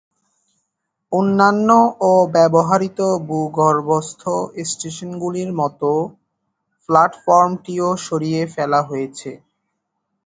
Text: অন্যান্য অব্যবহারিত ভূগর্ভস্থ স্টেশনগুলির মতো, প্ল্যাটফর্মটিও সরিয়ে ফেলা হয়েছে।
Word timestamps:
অন্যান্য 1.11 1.69
অব্যবহারিত 2.13 2.99
ভূগর্ভস্থ 3.27 4.21
স্টেশনগুলির 4.69 5.51
মতো, 5.53 5.91
প্ল্যাটফর্মটিও 6.89 7.87
সরিয়ে 8.07 8.41
ফেলা 8.55 8.79
হয়েছে। 8.81 9.31